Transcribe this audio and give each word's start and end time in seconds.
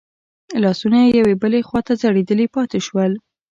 لاسونه 0.63 0.97
يې 1.03 1.09
يوې 1.19 1.35
بلې 1.41 1.59
خواته 1.67 1.93
ځړېدلي 2.01 2.47
پاتې 2.55 2.79
شول. 2.87 3.11